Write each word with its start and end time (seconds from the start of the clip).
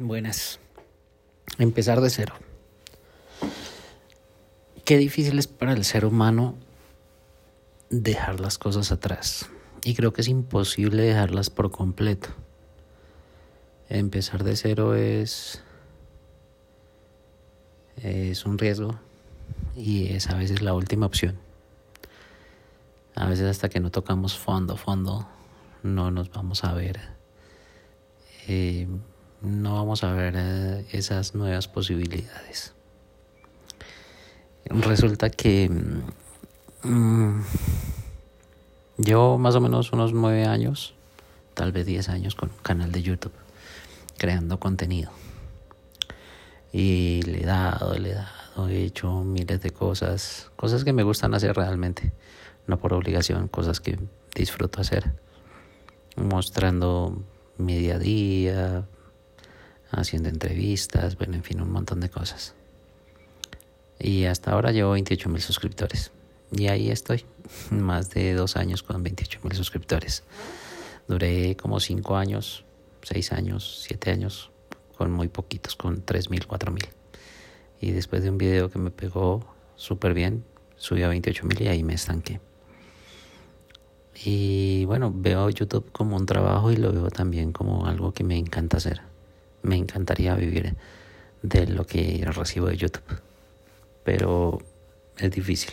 Buenas. 0.00 0.60
Empezar 1.58 2.00
de 2.00 2.08
cero. 2.08 2.34
Qué 4.84 4.96
difícil 4.96 5.40
es 5.40 5.48
para 5.48 5.72
el 5.72 5.84
ser 5.84 6.04
humano 6.04 6.54
dejar 7.90 8.38
las 8.38 8.58
cosas 8.58 8.92
atrás. 8.92 9.50
Y 9.82 9.96
creo 9.96 10.12
que 10.12 10.20
es 10.20 10.28
imposible 10.28 11.02
dejarlas 11.02 11.50
por 11.50 11.72
completo. 11.72 12.28
Empezar 13.88 14.44
de 14.44 14.54
cero 14.54 14.94
es 14.94 15.64
es 17.96 18.46
un 18.46 18.56
riesgo 18.56 18.94
y 19.74 20.12
es 20.12 20.30
a 20.30 20.36
veces 20.36 20.62
la 20.62 20.74
última 20.74 21.06
opción. 21.06 21.40
A 23.16 23.26
veces 23.26 23.46
hasta 23.46 23.68
que 23.68 23.80
no 23.80 23.90
tocamos 23.90 24.38
fondo, 24.38 24.76
fondo, 24.76 25.26
no 25.82 26.12
nos 26.12 26.30
vamos 26.30 26.62
a 26.62 26.72
ver. 26.72 27.00
Eh, 28.46 28.86
no 29.40 29.74
vamos 29.74 30.02
a 30.04 30.12
ver 30.12 30.34
eh, 30.36 30.86
esas 30.92 31.34
nuevas 31.34 31.68
posibilidades. 31.68 32.74
Resulta 34.64 35.30
que 35.30 35.70
mm, 36.82 37.40
llevo 38.98 39.38
más 39.38 39.54
o 39.54 39.60
menos 39.60 39.92
unos 39.92 40.12
nueve 40.12 40.44
años, 40.44 40.94
tal 41.54 41.72
vez 41.72 41.86
diez 41.86 42.08
años 42.08 42.34
con 42.34 42.50
un 42.50 42.58
canal 42.62 42.92
de 42.92 43.02
YouTube, 43.02 43.32
creando 44.18 44.60
contenido. 44.60 45.10
Y 46.72 47.22
le 47.22 47.42
he 47.42 47.46
dado, 47.46 47.96
le 47.96 48.10
he 48.10 48.14
dado, 48.14 48.68
he 48.68 48.84
hecho 48.84 49.22
miles 49.24 49.60
de 49.62 49.70
cosas, 49.70 50.50
cosas 50.56 50.84
que 50.84 50.92
me 50.92 51.02
gustan 51.02 51.32
hacer 51.34 51.56
realmente, 51.56 52.12
no 52.66 52.78
por 52.78 52.92
obligación, 52.92 53.48
cosas 53.48 53.80
que 53.80 53.98
disfruto 54.34 54.82
hacer, 54.82 55.14
mostrando 56.16 57.22
mi 57.56 57.76
día 57.76 57.94
a 57.94 57.98
día, 57.98 58.84
haciendo 59.90 60.28
entrevistas, 60.28 61.16
bueno, 61.16 61.34
en 61.34 61.42
fin, 61.42 61.60
un 61.60 61.70
montón 61.70 62.00
de 62.00 62.10
cosas. 62.10 62.54
Y 63.98 64.24
hasta 64.24 64.52
ahora 64.52 64.72
llevo 64.72 64.92
28 64.92 65.28
mil 65.28 65.42
suscriptores. 65.42 66.12
Y 66.52 66.68
ahí 66.68 66.90
estoy, 66.90 67.24
más 67.70 68.10
de 68.10 68.34
dos 68.34 68.56
años 68.56 68.82
con 68.82 69.02
28 69.02 69.40
mil 69.42 69.54
suscriptores. 69.54 70.22
Duré 71.08 71.56
como 71.56 71.80
cinco 71.80 72.16
años, 72.16 72.64
seis 73.02 73.32
años, 73.32 73.82
siete 73.86 74.10
años 74.10 74.50
con 74.96 75.12
muy 75.12 75.28
poquitos, 75.28 75.76
con 75.76 76.02
3 76.02 76.28
mil, 76.28 76.44
4 76.46 76.72
mil. 76.72 76.88
Y 77.80 77.92
después 77.92 78.24
de 78.24 78.30
un 78.30 78.36
video 78.36 78.68
que 78.68 78.80
me 78.80 78.90
pegó 78.90 79.46
súper 79.76 80.12
bien, 80.12 80.44
subí 80.76 81.04
a 81.04 81.08
28 81.08 81.46
mil 81.46 81.62
y 81.62 81.68
ahí 81.68 81.84
me 81.84 81.94
estanqué. 81.94 82.40
Y 84.24 84.84
bueno, 84.86 85.12
veo 85.14 85.48
YouTube 85.50 85.92
como 85.92 86.16
un 86.16 86.26
trabajo 86.26 86.72
y 86.72 86.76
lo 86.76 86.92
veo 86.92 87.08
también 87.10 87.52
como 87.52 87.86
algo 87.86 88.12
que 88.12 88.24
me 88.24 88.36
encanta 88.36 88.78
hacer 88.78 89.00
me 89.62 89.76
encantaría 89.76 90.34
vivir 90.34 90.76
de 91.42 91.66
lo 91.66 91.86
que 91.86 92.24
recibo 92.26 92.66
de 92.66 92.76
YouTube, 92.76 93.20
pero 94.04 94.58
es 95.18 95.30
difícil. 95.30 95.72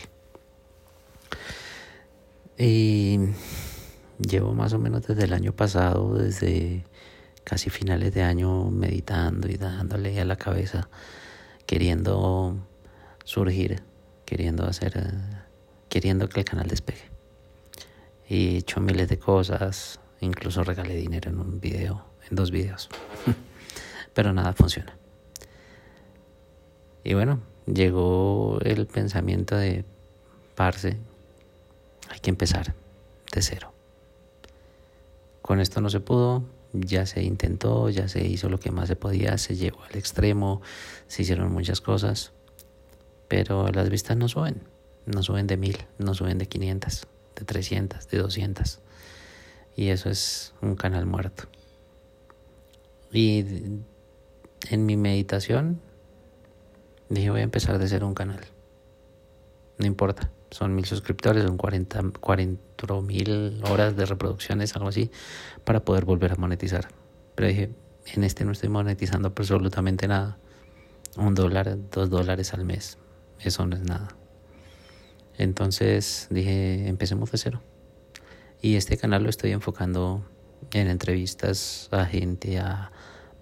Y 2.58 3.18
llevo 4.18 4.54
más 4.54 4.72
o 4.72 4.78
menos 4.78 5.06
desde 5.06 5.24
el 5.24 5.32
año 5.32 5.52
pasado, 5.52 6.14
desde 6.14 6.84
casi 7.44 7.70
finales 7.70 8.14
de 8.14 8.22
año, 8.22 8.70
meditando 8.70 9.48
y 9.48 9.56
dándole 9.56 10.20
a 10.20 10.24
la 10.24 10.36
cabeza, 10.36 10.88
queriendo 11.66 12.56
surgir, 13.24 13.82
queriendo 14.24 14.66
hacer, 14.66 15.12
queriendo 15.88 16.28
que 16.28 16.40
el 16.40 16.44
canal 16.44 16.68
despegue. 16.68 17.10
Y 18.28 18.54
he 18.54 18.56
hecho 18.58 18.80
miles 18.80 19.08
de 19.08 19.18
cosas, 19.18 20.00
incluso 20.20 20.64
regalé 20.64 20.96
dinero 20.96 21.30
en 21.30 21.38
un 21.38 21.60
video, 21.60 22.04
en 22.28 22.36
dos 22.36 22.50
videos. 22.50 22.88
pero 24.16 24.32
nada 24.32 24.54
funciona. 24.54 24.96
Y 27.04 27.12
bueno, 27.12 27.42
llegó 27.66 28.58
el 28.62 28.86
pensamiento 28.86 29.56
de, 29.56 29.84
parce, 30.54 30.96
hay 32.08 32.18
que 32.20 32.30
empezar 32.30 32.74
de 33.30 33.42
cero. 33.42 33.74
Con 35.42 35.60
esto 35.60 35.82
no 35.82 35.90
se 35.90 36.00
pudo, 36.00 36.44
ya 36.72 37.04
se 37.04 37.22
intentó, 37.22 37.90
ya 37.90 38.08
se 38.08 38.26
hizo 38.26 38.48
lo 38.48 38.58
que 38.58 38.70
más 38.70 38.88
se 38.88 38.96
podía, 38.96 39.36
se 39.36 39.54
llegó 39.54 39.82
al 39.84 39.96
extremo, 39.96 40.62
se 41.08 41.20
hicieron 41.20 41.52
muchas 41.52 41.82
cosas, 41.82 42.32
pero 43.28 43.68
las 43.68 43.90
vistas 43.90 44.16
no 44.16 44.28
suben, 44.28 44.62
no 45.04 45.22
suben 45.22 45.46
de 45.46 45.58
mil, 45.58 45.76
no 45.98 46.14
suben 46.14 46.38
de 46.38 46.46
500, 46.46 47.06
de 47.36 47.44
300, 47.44 48.08
de 48.08 48.16
200. 48.16 48.80
Y 49.76 49.90
eso 49.90 50.08
es 50.08 50.54
un 50.62 50.74
canal 50.74 51.04
muerto. 51.04 51.44
Y 53.12 53.44
en 54.70 54.86
mi 54.86 54.96
meditación 54.96 55.80
dije 57.08 57.30
voy 57.30 57.40
a 57.40 57.44
empezar 57.44 57.78
de 57.78 57.88
ser 57.88 58.04
un 58.04 58.14
canal. 58.14 58.40
No 59.78 59.86
importa, 59.86 60.30
son 60.50 60.74
mil 60.74 60.86
suscriptores, 60.86 61.44
son 61.44 61.56
40, 61.56 62.02
mil 63.02 63.62
horas 63.70 63.96
de 63.96 64.06
reproducciones, 64.06 64.74
algo 64.74 64.88
así, 64.88 65.10
para 65.64 65.84
poder 65.84 66.04
volver 66.04 66.32
a 66.32 66.36
monetizar. 66.36 66.88
Pero 67.34 67.48
dije, 67.48 67.70
en 68.14 68.24
este 68.24 68.44
no 68.44 68.52
estoy 68.52 68.70
monetizando 68.70 69.28
absolutamente 69.28 70.08
nada. 70.08 70.38
Un 71.16 71.34
dólar, 71.34 71.76
dos 71.90 72.10
dólares 72.10 72.54
al 72.54 72.64
mes, 72.64 72.98
eso 73.40 73.66
no 73.66 73.76
es 73.76 73.82
nada. 73.82 74.08
Entonces 75.36 76.28
dije, 76.30 76.88
empecemos 76.88 77.30
de 77.30 77.38
cero. 77.38 77.62
Y 78.62 78.76
este 78.76 78.96
canal 78.96 79.22
lo 79.22 79.30
estoy 79.30 79.52
enfocando 79.52 80.24
en 80.72 80.88
entrevistas 80.88 81.88
a 81.92 82.06
gente, 82.06 82.58
a 82.58 82.90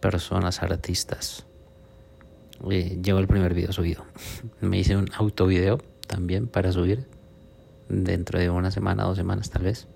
personas, 0.04 0.62
artistas. 0.62 1.47
Eh, 2.70 3.00
llevo 3.03 3.20
el 3.20 3.26
primer 3.26 3.54
video 3.54 3.72
subido. 3.72 4.04
Me 4.60 4.78
hice 4.78 4.98
un 4.98 5.09
auto 5.15 5.47
video 5.47 5.78
también 6.06 6.47
para 6.47 6.70
subir 6.72 7.09
dentro 7.88 8.38
de 8.38 8.50
una 8.50 8.70
semana, 8.70 9.04
dos 9.04 9.16
semanas 9.16 9.48
tal 9.48 9.62
vez. 9.62 9.88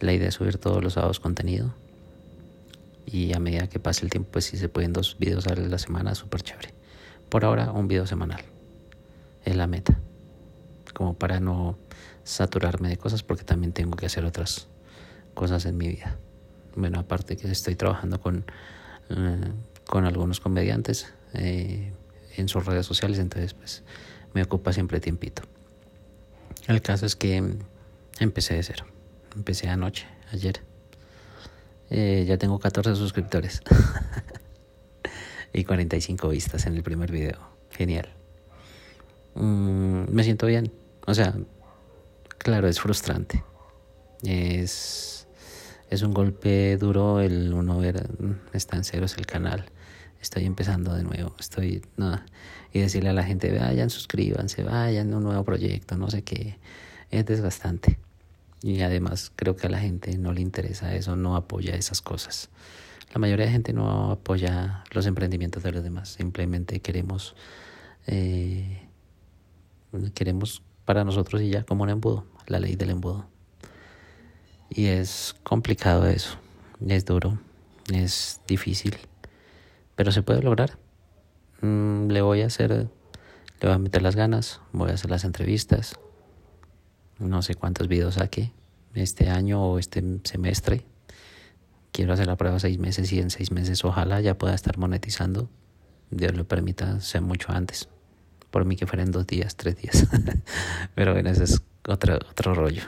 La 0.00 0.14
idea 0.14 0.28
es 0.28 0.34
subir 0.36 0.56
todos 0.56 0.82
los 0.82 0.94
sábados 0.94 1.20
contenido. 1.20 1.74
Y 3.04 3.34
a 3.34 3.40
medida 3.40 3.66
que 3.66 3.78
pase 3.78 4.06
el 4.06 4.10
tiempo, 4.10 4.30
pues 4.32 4.46
si 4.46 4.56
se 4.56 4.70
pueden 4.70 4.94
dos 4.94 5.18
videos 5.18 5.46
a 5.48 5.54
la 5.54 5.78
semana, 5.78 6.14
súper 6.14 6.40
chévere. 6.40 6.72
Por 7.28 7.44
ahora, 7.44 7.72
un 7.72 7.88
video 7.88 8.06
semanal. 8.06 8.40
Es 9.44 9.54
la 9.54 9.66
meta. 9.66 10.00
Como 10.94 11.12
para 11.12 11.40
no 11.40 11.78
saturarme 12.24 12.88
de 12.88 12.96
cosas, 12.96 13.22
porque 13.22 13.44
también 13.44 13.74
tengo 13.74 13.98
que 13.98 14.06
hacer 14.06 14.24
otras 14.24 14.68
cosas 15.34 15.66
en 15.66 15.76
mi 15.76 15.88
vida. 15.88 16.16
Bueno, 16.74 17.00
aparte 17.00 17.36
que 17.36 17.50
estoy 17.50 17.74
trabajando 17.74 18.18
con 18.18 18.46
eh, 19.10 19.52
con 19.86 20.04
algunos 20.04 20.40
comediantes 20.40 21.12
eh, 21.34 21.92
en 22.36 22.48
sus 22.48 22.64
redes 22.64 22.86
sociales, 22.86 23.18
entonces 23.18 23.54
pues 23.54 23.82
me 24.34 24.42
ocupa 24.42 24.72
siempre 24.72 25.00
tiempito. 25.00 25.42
El 26.66 26.80
caso 26.80 27.06
es 27.06 27.16
que 27.16 27.42
empecé 28.20 28.54
de 28.54 28.62
cero, 28.62 28.84
empecé 29.34 29.68
anoche, 29.68 30.06
ayer. 30.32 30.62
Eh, 31.90 32.24
ya 32.26 32.38
tengo 32.38 32.60
14 32.60 32.94
suscriptores 32.94 33.62
y 35.52 35.64
45 35.64 36.28
vistas 36.28 36.66
en 36.66 36.76
el 36.76 36.84
primer 36.84 37.10
video. 37.10 37.38
Genial. 37.70 38.08
Mm, 39.34 40.04
me 40.08 40.22
siento 40.22 40.46
bien. 40.46 40.72
O 41.06 41.14
sea, 41.14 41.34
claro, 42.38 42.68
es 42.68 42.80
frustrante. 42.80 43.42
Es 44.22 45.19
es 45.90 46.02
un 46.02 46.14
golpe 46.14 46.76
duro 46.76 47.20
el 47.20 47.52
uno 47.52 47.78
ver, 47.78 48.08
está 48.52 48.76
en 48.76 48.84
ceros 48.84 49.18
el 49.18 49.26
canal, 49.26 49.66
estoy 50.22 50.46
empezando 50.46 50.94
de 50.94 51.02
nuevo, 51.02 51.34
estoy, 51.38 51.82
no, 51.96 52.20
y 52.72 52.78
decirle 52.78 53.10
a 53.10 53.12
la 53.12 53.24
gente, 53.24 53.52
vayan, 53.58 53.90
suscríbanse, 53.90 54.62
vayan, 54.62 55.12
un 55.12 55.24
nuevo 55.24 55.44
proyecto, 55.44 55.96
no 55.96 56.08
sé 56.08 56.22
qué, 56.22 56.58
es 57.10 57.26
desgastante. 57.26 57.98
Y 58.62 58.82
además 58.82 59.32
creo 59.34 59.56
que 59.56 59.66
a 59.66 59.70
la 59.70 59.80
gente 59.80 60.16
no 60.16 60.32
le 60.32 60.42
interesa 60.42 60.94
eso, 60.94 61.16
no 61.16 61.34
apoya 61.34 61.74
esas 61.74 62.02
cosas. 62.02 62.50
La 63.12 63.18
mayoría 63.18 63.46
de 63.46 63.52
gente 63.52 63.72
no 63.72 64.12
apoya 64.12 64.84
los 64.92 65.06
emprendimientos 65.06 65.64
de 65.64 65.72
los 65.72 65.82
demás, 65.82 66.10
simplemente 66.10 66.78
queremos, 66.78 67.34
eh, 68.06 68.86
queremos 70.14 70.62
para 70.84 71.02
nosotros 71.02 71.42
y 71.42 71.50
ya 71.50 71.64
como 71.64 71.82
un 71.82 71.90
embudo, 71.90 72.26
la 72.46 72.60
ley 72.60 72.76
del 72.76 72.90
embudo. 72.90 73.26
Y 74.70 74.86
es 74.86 75.34
complicado 75.42 76.06
eso, 76.06 76.38
es 76.86 77.04
duro, 77.04 77.38
es 77.92 78.40
difícil, 78.46 78.96
pero 79.96 80.12
se 80.12 80.22
puede 80.22 80.42
lograr. 80.42 80.78
Mm, 81.60 82.08
le 82.08 82.22
voy 82.22 82.42
a 82.42 82.46
hacer, 82.46 82.70
le 82.70 82.88
voy 83.60 83.72
a 83.72 83.78
meter 83.78 84.00
las 84.02 84.14
ganas, 84.14 84.60
voy 84.72 84.90
a 84.90 84.94
hacer 84.94 85.10
las 85.10 85.24
entrevistas, 85.24 85.94
no 87.18 87.42
sé 87.42 87.56
cuántos 87.56 87.88
videos 87.88 88.14
saqué 88.14 88.52
este 88.94 89.28
año 89.28 89.62
o 89.62 89.78
este 89.78 90.02
semestre. 90.24 90.84
Quiero 91.92 92.12
hacer 92.12 92.26
la 92.28 92.36
prueba 92.36 92.58
seis 92.60 92.78
meses 92.78 93.12
y 93.12 93.18
en 93.18 93.30
seis 93.30 93.50
meses 93.50 93.84
ojalá 93.84 94.20
ya 94.20 94.38
pueda 94.38 94.54
estar 94.54 94.78
monetizando. 94.78 95.50
Dios 96.10 96.34
lo 96.34 96.46
permita, 96.46 97.00
sea 97.00 97.20
mucho 97.20 97.52
antes. 97.52 97.88
Por 98.50 98.64
mí 98.64 98.76
que 98.76 98.86
fueran 98.86 99.10
dos 99.10 99.26
días, 99.26 99.56
tres 99.56 99.76
días. 99.76 100.06
Pero 100.94 101.12
bueno, 101.12 101.30
ese 101.30 101.44
es 101.44 101.62
otro, 101.86 102.14
otro 102.14 102.54
rollo. 102.54 102.82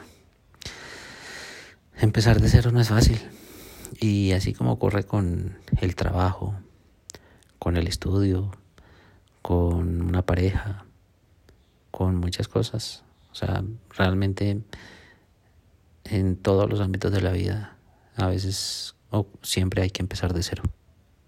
Empezar 2.00 2.40
de 2.40 2.48
cero 2.48 2.70
no 2.72 2.80
es 2.80 2.88
fácil. 2.88 3.20
Y 4.00 4.32
así 4.32 4.52
como 4.52 4.72
ocurre 4.72 5.04
con 5.04 5.58
el 5.80 5.94
trabajo, 5.94 6.54
con 7.58 7.76
el 7.76 7.86
estudio, 7.86 8.50
con 9.42 10.02
una 10.02 10.22
pareja, 10.22 10.86
con 11.90 12.16
muchas 12.16 12.48
cosas. 12.48 13.04
O 13.30 13.34
sea, 13.34 13.62
realmente 13.90 14.62
en 16.04 16.36
todos 16.36 16.68
los 16.68 16.80
ámbitos 16.80 17.12
de 17.12 17.20
la 17.20 17.32
vida, 17.32 17.76
a 18.16 18.26
veces 18.26 18.94
o 19.10 19.26
siempre 19.42 19.82
hay 19.82 19.90
que 19.90 20.02
empezar 20.02 20.32
de 20.32 20.42
cero, 20.42 20.62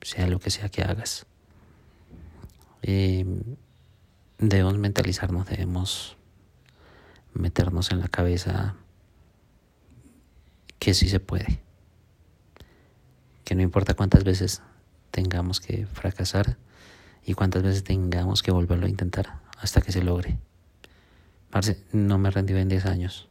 sea 0.01 0.27
lo 0.27 0.41
que 0.41 0.51
sea 0.51 0.69
que 0.69 0.83
hagas. 0.83 1.27
Em, 2.83 3.57
debemos 4.39 4.79
mentalizarnos, 4.79 5.47
debemos 5.47 6.17
meternos 7.35 7.91
en 7.93 8.01
la 8.01 8.09
cabeza 8.09 8.75
que 10.85 10.93
sí 10.93 11.09
se 11.09 11.19
puede, 11.19 11.61
que 13.47 13.55
no 13.55 13.63
importa 13.63 13.95
cuántas 13.95 14.23
veces 14.23 14.61
tengamos 15.13 15.59
que 15.59 15.87
fracasar 15.87 16.59
y 17.25 17.33
cuántas 17.33 17.63
veces 17.63 17.85
tengamos 17.85 18.43
que 18.43 18.51
volverlo 18.51 18.85
a 18.85 18.91
intentar 18.91 19.41
hasta 19.59 19.81
que 19.81 19.93
se 19.93 20.05
logre. 20.05 20.37
no 21.93 22.19
me 22.19 22.31
rendí 22.31 22.53
en 22.53 22.69
10 22.69 22.85
años, 22.85 23.31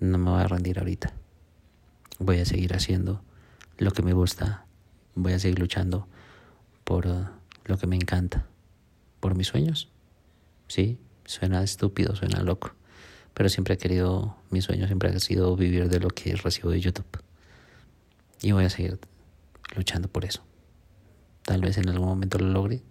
no 0.00 0.18
me 0.18 0.32
voy 0.32 0.42
a 0.42 0.46
rendir 0.46 0.78
ahorita. 0.78 1.14
Voy 2.18 2.40
a 2.40 2.44
seguir 2.44 2.74
haciendo 2.74 3.22
lo 3.78 3.92
que 3.92 4.02
me 4.02 4.12
gusta, 4.12 4.66
voy 5.14 5.32
a 5.32 5.38
seguir 5.38 5.58
luchando 5.58 6.06
por 6.84 7.06
uh, 7.06 7.26
lo 7.64 7.78
que 7.78 7.86
me 7.86 7.96
encanta, 7.96 8.44
por 9.20 9.34
mis 9.34 9.46
sueños. 9.46 9.88
Sí, 10.68 10.98
suena 11.24 11.62
estúpido, 11.62 12.14
suena 12.14 12.42
loco, 12.42 12.74
pero 13.34 13.48
siempre 13.48 13.74
he 13.74 13.78
querido, 13.78 14.36
mi 14.50 14.62
sueño 14.62 14.86
siempre 14.86 15.10
ha 15.10 15.20
sido 15.20 15.56
vivir 15.56 15.88
de 15.88 15.98
lo 15.98 16.08
que 16.08 16.34
recibo 16.36 16.70
de 16.70 16.80
YouTube. 16.80 17.20
Y 18.40 18.52
voy 18.52 18.64
a 18.64 18.70
seguir 18.70 19.00
luchando 19.74 20.08
por 20.08 20.24
eso. 20.24 20.42
Tal 21.42 21.60
vez 21.60 21.76
en 21.76 21.88
algún 21.88 22.08
momento 22.08 22.38
lo 22.38 22.46
logre. 22.46 22.82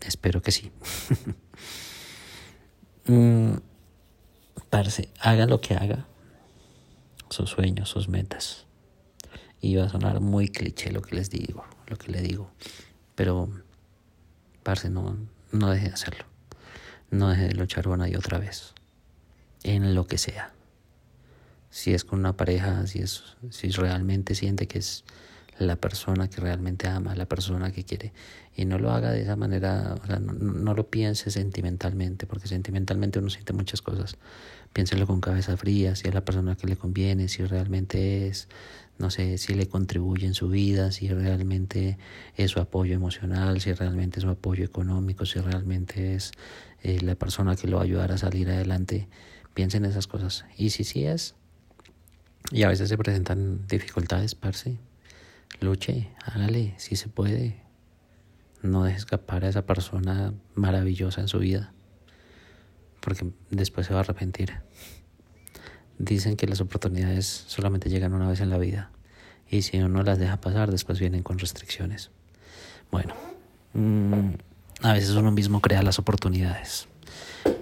Espero 0.00 0.40
que 0.40 0.50
sí. 0.50 0.72
mm, 3.06 3.54
haga 5.20 5.46
lo 5.46 5.60
que 5.60 5.74
haga, 5.74 6.06
sus 7.28 7.50
sueños, 7.50 7.90
sus 7.90 8.08
metas. 8.08 8.66
Y 9.60 9.76
va 9.76 9.84
a 9.84 9.88
sonar 9.90 10.20
muy 10.20 10.48
cliché 10.48 10.90
lo 10.90 11.02
que 11.02 11.16
les 11.16 11.30
digo, 11.30 11.64
lo 11.86 11.96
que 11.96 12.10
le 12.10 12.22
digo. 12.22 12.50
Pero, 13.14 13.50
parce, 14.62 14.88
no, 14.88 15.16
no 15.52 15.70
deje 15.70 15.88
de 15.88 15.94
hacerlo. 15.94 16.31
No 17.12 17.28
deje 17.28 17.48
de 17.48 17.54
luchar 17.54 17.88
una 17.88 18.08
y 18.08 18.16
otra 18.16 18.38
vez. 18.38 18.72
En 19.62 19.94
lo 19.94 20.06
que 20.06 20.16
sea. 20.16 20.50
Si 21.70 21.92
es 21.92 22.04
con 22.04 22.18
una 22.18 22.36
pareja, 22.36 22.86
si 22.86 23.00
es, 23.00 23.22
si 23.50 23.68
realmente 23.70 24.34
siente 24.34 24.66
que 24.66 24.78
es 24.78 25.04
la 25.58 25.76
persona 25.76 26.28
que 26.28 26.40
realmente 26.40 26.88
ama, 26.88 27.14
la 27.14 27.26
persona 27.26 27.70
que 27.70 27.84
quiere. 27.84 28.12
Y 28.56 28.64
no 28.64 28.78
lo 28.78 28.92
haga 28.92 29.10
de 29.10 29.22
esa 29.22 29.36
manera, 29.36 29.94
o 30.02 30.06
sea, 30.06 30.18
no, 30.20 30.74
lo 30.74 30.88
piense 30.88 31.30
sentimentalmente, 31.30 32.26
porque 32.26 32.48
sentimentalmente 32.48 33.18
uno 33.18 33.28
siente 33.28 33.52
muchas 33.52 33.82
cosas. 33.82 34.16
Piénselo 34.72 35.06
con 35.06 35.20
cabeza 35.20 35.56
fría, 35.58 35.94
si 35.96 36.08
es 36.08 36.14
la 36.14 36.24
persona 36.24 36.56
que 36.56 36.66
le 36.66 36.76
conviene, 36.76 37.28
si 37.28 37.44
realmente 37.44 38.26
es, 38.28 38.48
no 39.02 39.10
sé, 39.10 39.36
si 39.36 39.54
le 39.54 39.66
contribuye 39.66 40.26
en 40.26 40.34
su 40.34 40.48
vida, 40.48 40.92
si 40.92 41.08
realmente 41.08 41.98
es 42.36 42.52
su 42.52 42.60
apoyo 42.60 42.94
emocional, 42.94 43.60
si 43.60 43.72
realmente 43.72 44.20
es 44.20 44.22
su 44.22 44.30
apoyo 44.30 44.64
económico, 44.64 45.26
si 45.26 45.40
realmente 45.40 46.14
es 46.14 46.30
eh, 46.82 47.00
la 47.00 47.16
persona 47.16 47.56
que 47.56 47.66
lo 47.66 47.78
va 47.78 47.82
a 47.82 47.84
ayudar 47.84 48.12
a 48.12 48.18
salir 48.18 48.48
adelante. 48.48 49.08
Piensen 49.54 49.84
en 49.84 49.90
esas 49.90 50.06
cosas. 50.06 50.44
Y 50.56 50.70
si 50.70 50.84
sí 50.84 51.04
es, 51.04 51.34
y 52.52 52.62
a 52.62 52.68
veces 52.68 52.88
se 52.88 52.96
presentan 52.96 53.66
dificultades, 53.66 54.36
parce, 54.36 54.78
luche, 55.60 56.10
hágale, 56.24 56.74
si 56.78 56.94
se 56.94 57.08
puede. 57.08 57.60
No 58.62 58.84
deje 58.84 58.98
escapar 58.98 59.44
a 59.44 59.48
esa 59.48 59.66
persona 59.66 60.32
maravillosa 60.54 61.20
en 61.20 61.26
su 61.26 61.40
vida, 61.40 61.72
porque 63.00 63.32
después 63.50 63.88
se 63.88 63.94
va 63.94 63.98
a 63.98 64.02
arrepentir. 64.04 64.52
Dicen 66.02 66.36
que 66.36 66.48
las 66.48 66.60
oportunidades 66.60 67.44
solamente 67.46 67.88
llegan 67.88 68.12
una 68.12 68.28
vez 68.28 68.40
en 68.40 68.50
la 68.50 68.58
vida, 68.58 68.90
y 69.48 69.62
si 69.62 69.78
uno 69.78 70.02
las 70.02 70.18
deja 70.18 70.40
pasar, 70.40 70.72
después 70.72 70.98
vienen 70.98 71.22
con 71.22 71.38
restricciones. 71.38 72.10
Bueno, 72.90 73.14
mm, 73.74 74.30
a 74.80 74.94
veces 74.94 75.10
uno 75.10 75.30
mismo 75.30 75.60
crea 75.60 75.80
las 75.84 76.00
oportunidades. 76.00 76.88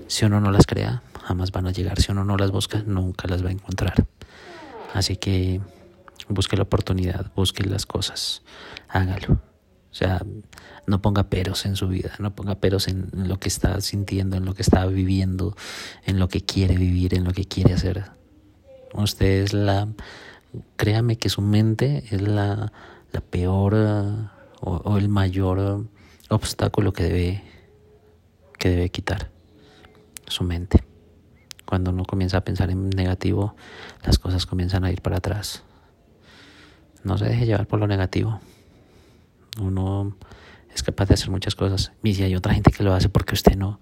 Si 0.06 0.24
uno 0.24 0.40
no 0.40 0.50
las 0.52 0.66
crea, 0.66 1.02
jamás 1.22 1.52
van 1.52 1.66
a 1.66 1.72
llegar. 1.72 2.00
Si 2.00 2.12
uno 2.12 2.24
no 2.24 2.38
las 2.38 2.50
busca, 2.50 2.82
nunca 2.86 3.28
las 3.28 3.44
va 3.44 3.50
a 3.50 3.52
encontrar. 3.52 4.06
Así 4.94 5.16
que 5.16 5.60
busque 6.28 6.56
la 6.56 6.62
oportunidad, 6.62 7.30
busque 7.36 7.62
las 7.64 7.84
cosas, 7.84 8.40
hágalo. 8.88 9.34
O 9.34 9.94
sea, 9.94 10.24
no 10.86 11.02
ponga 11.02 11.28
peros 11.28 11.66
en 11.66 11.76
su 11.76 11.88
vida, 11.88 12.12
no 12.20 12.34
ponga 12.34 12.54
peros 12.54 12.88
en 12.88 13.10
lo 13.12 13.38
que 13.38 13.48
está 13.48 13.78
sintiendo, 13.82 14.38
en 14.38 14.46
lo 14.46 14.54
que 14.54 14.62
está 14.62 14.86
viviendo, 14.86 15.54
en 16.06 16.18
lo 16.18 16.28
que 16.28 16.40
quiere 16.40 16.78
vivir, 16.78 17.14
en 17.14 17.24
lo 17.24 17.32
que 17.32 17.44
quiere 17.44 17.74
hacer. 17.74 18.19
Usted 18.94 19.44
es 19.44 19.52
la, 19.52 19.88
créame 20.76 21.16
que 21.16 21.28
su 21.28 21.42
mente 21.42 22.04
es 22.10 22.20
la, 22.20 22.72
la 23.12 23.20
peor 23.20 23.74
o, 23.74 24.76
o, 24.76 24.98
el 24.98 25.08
mayor 25.08 25.86
obstáculo 26.28 26.92
que 26.92 27.04
debe, 27.04 27.44
que 28.58 28.70
debe 28.70 28.90
quitar, 28.90 29.30
su 30.26 30.44
mente. 30.44 30.84
Cuando 31.64 31.90
uno 31.90 32.04
comienza 32.04 32.38
a 32.38 32.44
pensar 32.44 32.70
en 32.70 32.90
negativo, 32.90 33.54
las 34.04 34.18
cosas 34.18 34.44
comienzan 34.46 34.84
a 34.84 34.90
ir 34.90 35.02
para 35.02 35.18
atrás. 35.18 35.62
No 37.04 37.16
se 37.16 37.26
deje 37.26 37.46
llevar 37.46 37.66
por 37.66 37.78
lo 37.78 37.86
negativo. 37.86 38.40
Uno 39.60 40.16
es 40.74 40.82
capaz 40.82 41.06
de 41.06 41.14
hacer 41.14 41.30
muchas 41.30 41.54
cosas. 41.54 41.92
Y 42.02 42.14
si 42.14 42.22
hay 42.22 42.34
otra 42.34 42.54
gente 42.54 42.72
que 42.72 42.82
lo 42.82 42.92
hace 42.92 43.08
porque 43.08 43.34
usted 43.34 43.56
no, 43.56 43.80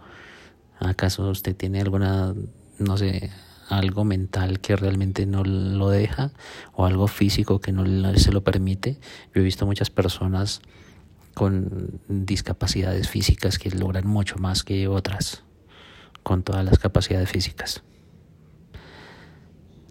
¿acaso 0.78 1.28
usted 1.30 1.56
tiene 1.56 1.80
alguna, 1.80 2.34
no 2.78 2.96
sé, 2.96 3.30
algo 3.68 4.04
mental 4.04 4.60
que 4.60 4.76
realmente 4.76 5.26
no 5.26 5.44
lo 5.44 5.88
deja 5.90 6.32
o 6.72 6.86
algo 6.86 7.06
físico 7.06 7.60
que 7.60 7.72
no 7.72 7.84
se 8.16 8.32
lo 8.32 8.42
permite? 8.44 8.98
Yo 9.34 9.40
he 9.40 9.44
visto 9.44 9.66
muchas 9.66 9.90
personas 9.90 10.62
con 11.34 12.00
discapacidades 12.08 13.08
físicas 13.08 13.58
que 13.58 13.70
logran 13.70 14.06
mucho 14.06 14.38
más 14.38 14.64
que 14.64 14.88
otras 14.88 15.44
con 16.22 16.42
todas 16.42 16.64
las 16.64 16.78
capacidades 16.78 17.30
físicas. 17.30 17.82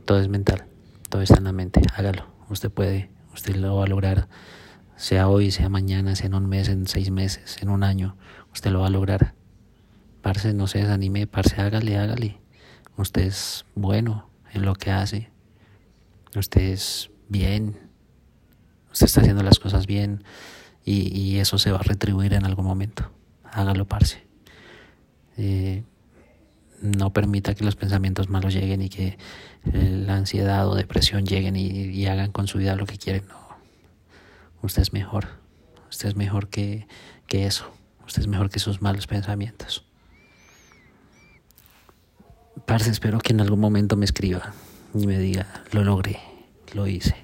Todo 0.06 0.20
es 0.20 0.28
mental, 0.28 0.66
todo 1.10 1.22
está 1.22 1.38
en 1.38 1.46
la 1.46 1.52
mente, 1.52 1.82
hágalo, 1.96 2.26
usted 2.50 2.70
puede 2.70 3.10
Usted 3.38 3.56
lo 3.58 3.76
va 3.76 3.84
a 3.84 3.88
lograr, 3.88 4.28
sea 4.96 5.28
hoy, 5.28 5.52
sea 5.52 5.70
mañana, 5.70 6.16
sea 6.16 6.26
en 6.26 6.34
un 6.34 6.50
mes, 6.50 6.70
en 6.70 6.88
seis 6.88 7.12
meses, 7.12 7.58
en 7.62 7.70
un 7.70 7.84
año. 7.84 8.18
Usted 8.52 8.72
lo 8.72 8.80
va 8.80 8.88
a 8.88 8.90
lograr. 8.90 9.36
Parce, 10.24 10.56
no 10.56 10.66
se 10.66 10.80
desanime, 10.80 11.28
parce, 11.28 11.62
hágale, 11.62 12.00
hágale. 12.00 12.42
Usted 12.98 13.22
es 13.22 13.66
bueno 13.76 14.30
en 14.54 14.64
lo 14.64 14.76
que 14.76 14.92
hace. 14.92 15.30
Usted 16.36 16.62
es 16.62 17.10
bien. 17.30 17.78
Usted 18.92 19.06
está 19.06 19.22
haciendo 19.22 19.44
las 19.44 19.60
cosas 19.60 19.86
bien 19.88 20.24
y, 20.84 21.16
y 21.18 21.40
eso 21.40 21.58
se 21.58 21.72
va 21.72 21.80
a 21.80 21.84
retribuir 21.84 22.34
en 22.34 22.46
algún 22.46 22.66
momento. 22.66 23.12
Hágalo, 23.44 23.86
parce. 23.86 24.28
Eh, 25.38 25.84
no 26.82 27.12
permita 27.14 27.56
que 27.56 27.64
los 27.64 27.76
pensamientos 27.76 28.30
malos 28.30 28.54
lleguen 28.54 28.82
y 28.82 28.90
que 28.90 29.18
eh, 29.74 30.04
la 30.06 30.16
ansiedad 30.16 30.68
o 30.68 30.76
depresión 30.76 31.26
lleguen 31.26 31.56
y, 31.56 32.06
hagan 32.06 32.32
con 32.32 32.48
su 32.48 32.58
vida 32.58 32.76
lo 32.76 32.86
que 32.86 32.98
quieren. 32.98 33.28
No. 33.28 33.58
Usted 34.62 34.82
es 34.82 34.94
mejor. 34.94 35.28
Usted 35.90 36.10
es 36.10 36.16
mejor 36.16 36.50
que, 36.50 36.88
que 37.28 37.46
eso. 37.46 37.72
Usted 38.06 38.22
es 38.22 38.28
mejor 38.28 38.50
que 38.50 38.60
sus 38.60 38.82
malos 38.82 39.08
pensamientos. 39.08 39.87
Parce, 42.68 42.90
espero 42.92 43.20
que 43.20 43.32
en 43.32 43.40
algún 43.40 43.62
momento 43.62 43.96
me 43.96 44.04
escriba 44.04 44.52
y 44.94 45.08
me 45.08 45.18
diga, 45.18 45.64
lo 45.72 45.86
logré, 45.86 46.20
lo 46.74 46.86
hice. 46.86 47.16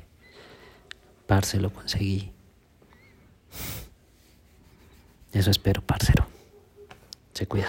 Parce, 1.28 1.60
lo 1.60 1.70
conseguí. 1.70 2.32
Eso 5.34 5.52
espero, 5.52 5.82
parcero. 5.82 6.26
Se 7.34 7.46
cuida. 7.46 7.68